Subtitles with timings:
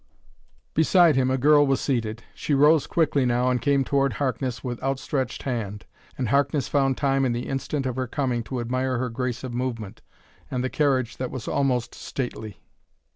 [0.73, 2.23] Beside him a girl was seated.
[2.33, 5.85] She rose quickly now and came toward Harkness with outstretched hand.
[6.17, 9.53] And Harkness found time in the instant of her coming to admire her grace of
[9.53, 10.01] movement,
[10.49, 12.63] and the carriage that was almost stately.